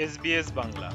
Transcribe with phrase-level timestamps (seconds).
[0.00, 0.92] SBS Bangla.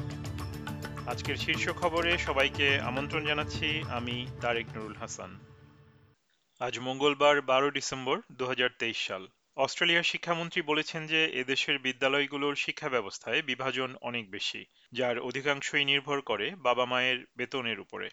[1.06, 5.38] আজকের শীর্ষ খবরে সবাইকে আমন্ত্রণ জানাচ্ছি, আমি তারেক নুরুল হাসান।
[6.60, 12.88] আজ মঙ্গলবার বারো ডিসেম্বর দু হাজার তেইশ সাল। অস্ট্রেলিয়ার শিক্ষামন্ত্রী বলেছেন যে, এদেশের বিদ্যালয়গুলোর শিক্ষা
[12.88, 18.10] ব্যবস্থায় বিভাজন অনেক বেশি, যার অধিকাংশই নির্ভর করে বাবা মায়ের বেতনের উপরে।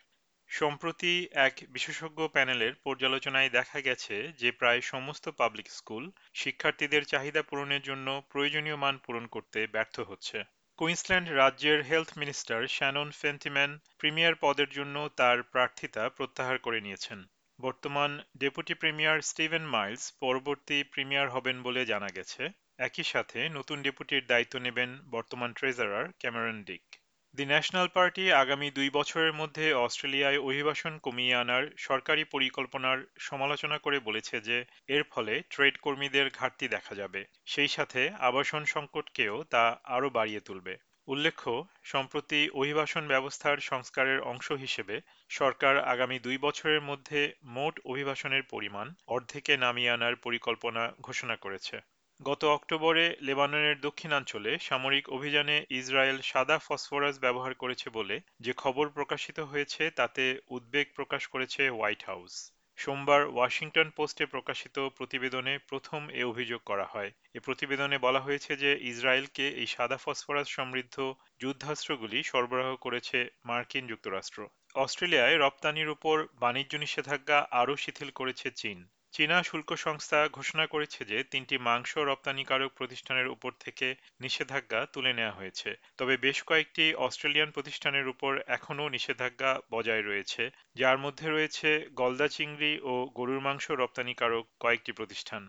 [0.47, 7.81] সম্প্রতি এক বিশেষজ্ঞ প্যানেলের পর্যালোচনায় দেখা গেছে যে, প্রায় সমস্ত পাবলিক স্কুল শিক্ষার্থীদের চাহিদা পূরণের
[7.81, 10.43] জন্য প্রয়োজনীয় মান পূরণ করতে ব্যর্থ হচ্ছে।
[10.77, 17.19] কুইন্সল্যান্ড রাজ্যের health minister Shannon Fentiman premier পদের জন্য তার প্রার্থিতা প্রত্যাহার করে নিয়েছেন।
[17.59, 24.23] বর্তমান ডেপুটি প্রিমিয়ার স্টিভেন মাইলস পরবর্তী প্রিমিয়ার হবেন বলে জানা গেছে। একই সাথে নতুন ডেপুটির
[24.25, 27.02] দায়িত্ব নেবেন বর্তমান treasurer Cameron Dick.
[27.33, 33.97] The National Party আগামী দুই বছরের মধ্যে অস্ট্রেলিয়ায় অভিবাসন কমিয়ে আনার সরকারি পরিকল্পনার সমালোচনা করে
[33.99, 40.09] বলেছে যে, এর ফলে ট্রেড কর্মীদের ঘাটতি দেখা যাবে। সেই সাথে আবাসন সংকটকেও তা আরও
[40.09, 40.73] বাড়িয়ে তুলবে।
[41.07, 41.51] উল্লেখ্য,
[41.83, 44.95] সম্প্রতি অভিবাসন ব্যবস্থার সংস্কারের অংশ হিসেবে
[45.29, 51.75] সরকার আগামী দুই বছরের মধ্যে মোট অভিবাসনের পরিমাণ অর্ধেকে নামিয়ে আনার পরিকল্পনা ঘোষণা করেছে।
[52.23, 59.37] গত অক্টোবরে লেবাননের দক্ষিণাঞ্চলে সামরিক অভিযানে ইসরায়েল সাদা ফসফরাস ব্যবহার করেছে বলে যে খবর প্রকাশিত
[59.39, 62.33] হয়েছে তাতে উদ্বেগ প্রকাশ করেছে হোয়াইট হাউস।
[62.77, 68.71] সোমবার ওয়াশিংটন পোস্টে প্রকাশিত প্রতিবেদনে প্রথম এ অভিযোগ করা হয়। এ প্রতিবেদনে বলা হয়েছে যে
[68.81, 70.95] ইসরায়েলকে এই সাদা ফসফরাস সমৃদ্ধ
[71.39, 74.39] যুদ্ধাস্ত্রগুলি সরবরাহ করেছে মার্কিন যুক্তরাষ্ট্র।
[74.75, 78.79] অস্ট্রেলিয়ায় রপ্তানির উপর বাণিজ্য নিষেধাজ্ঞা আরও শিথিল করেছে চীন।
[79.13, 83.87] চীনা শুল্ক সংস্থা ঘোষণা করেছে যে তিনটি মাংস রপ্তানিকারক প্রতিষ্ঠানের উপর থেকে
[84.21, 90.43] নিষেধাজ্ঞা তুলে নেওয়া হয়েছে। তবে বেশ কয়েকটি অস্ট্রেলিয়ান প্রতিষ্ঠানের উপর এখনও নিষেধাজ্ঞা বজায় রয়েছে।
[90.75, 95.43] যার মধ্যে রয়েছে গলদা চিংড়ি ও গরুর মাংস রপ্তানিকারক কয়েকটি প্রতিষ্ঠান।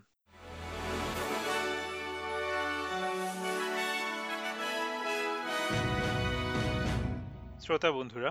[7.62, 8.31] শ্রোতা বন্ধুরা